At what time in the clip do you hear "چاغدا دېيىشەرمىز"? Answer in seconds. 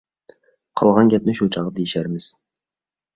1.57-2.31